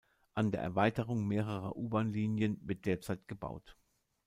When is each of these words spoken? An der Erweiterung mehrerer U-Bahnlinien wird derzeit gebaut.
An 0.33 0.49
der 0.49 0.61
Erweiterung 0.63 1.27
mehrerer 1.27 1.75
U-Bahnlinien 1.75 2.59
wird 2.67 2.87
derzeit 2.87 3.27
gebaut. 3.27 3.77